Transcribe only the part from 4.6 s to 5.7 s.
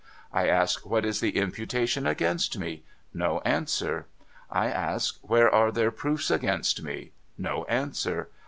ask, where